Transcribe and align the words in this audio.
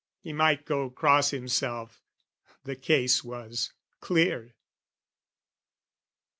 He 0.23 0.33
might 0.33 0.65
go 0.65 0.89
cross 0.89 1.29
himself: 1.29 2.01
the 2.63 2.75
case 2.75 3.23
was 3.23 3.71
clear. 3.99 4.55